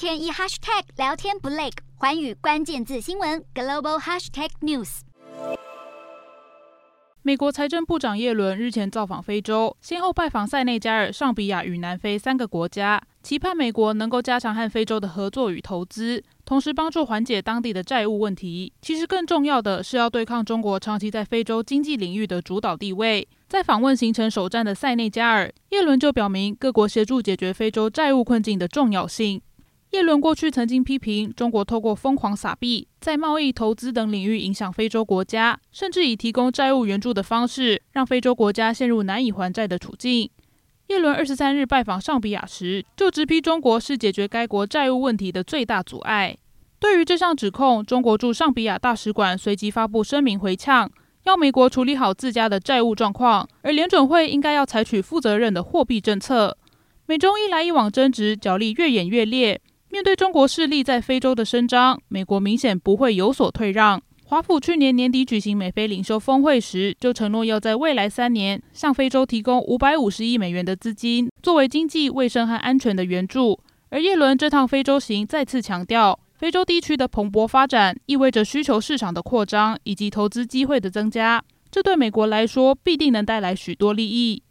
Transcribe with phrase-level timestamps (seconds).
[0.00, 1.68] 天一 hashtag 聊天不累，
[1.98, 5.00] 寰宇关键字新闻 global hashtag news。
[7.20, 18.72] 美国财政部长耶伦日前造访非洲，先后拜访塞内加尔、上比亚与南非三个国家，期盼美国能够加强和非洲的合作与投资，同时帮助缓解当地的债务问题。
[18.80, 23.28] 其实更重要的是要对抗中国长期在非洲经济领域的主导地位。
[23.50, 29.42] 在访问行程首站的塞内加尔，叶伦就表明各国协助解决非洲债务困境的重要性。
[29.90, 40.30] 叶伦过去曾经批评中国透过疯狂撒币，在贸易、投资等领域影响非洲国家，甚至以提供债务援助的方式，让非洲国家陷入难以还债的处境。
[40.86, 46.36] 叶伦二十三日拜访尚比亚时，就直批中国是解决该国债务问题的最大阻碍。
[46.78, 50.90] 对于这项指控，中国驻尚比亚大使馆随即发布声明回呛。
[51.24, 56.56] 要美国处理好自家的债务状况，而联准会应该要采取负责任的货币政策。
[57.06, 59.60] 美中一来一往争执，角力越演越烈。
[59.90, 64.00] 面对中国势力在非洲的伸张，美国明显不会有所退让。
[64.24, 73.58] 华府去年年底举行美非领袖峰会时，就承诺要在未来三年向非洲提供五百五十亿美元的资金，作为经济、卫生和安全的援助。
[73.88, 76.18] 而叶伦这趟非洲行再次强调。
[76.38, 84.42] 非洲地区的蓬勃发展意味着需求市场的扩张以及投资机会的增加，这对美国来说必定能带来许多利益。